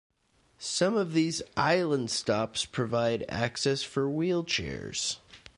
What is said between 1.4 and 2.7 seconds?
"island" stops